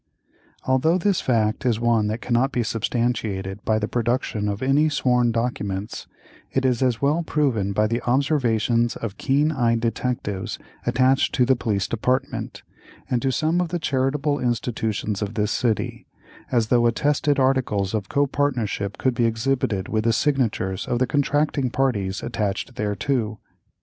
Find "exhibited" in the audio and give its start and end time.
19.25-19.87